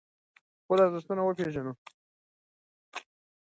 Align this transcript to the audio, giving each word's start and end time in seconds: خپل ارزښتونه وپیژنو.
خپل 0.61 0.77
ارزښتونه 0.85 1.21
وپیژنو. 1.23 1.73